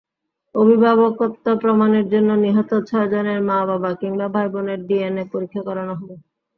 অভিভাবকত্ব 0.55 1.45
প্রমাণের 1.61 2.05
জন্য 2.13 2.29
নিহত 2.43 2.71
ছয়জনের 2.87 3.39
মা-বাবা 3.49 3.91
কিংবা 4.01 4.27
ভাইবোনের 4.35 4.79
ডিএনএ 4.87 5.23
পরীক্ষা 5.33 5.61
করানো 5.67 5.93
হবে। 5.99 6.15